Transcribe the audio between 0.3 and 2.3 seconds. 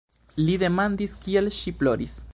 Li demandis, kial ŝi ploris.